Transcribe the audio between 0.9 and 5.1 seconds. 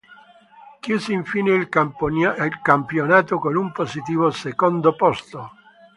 infine il campionato con un positivo secondo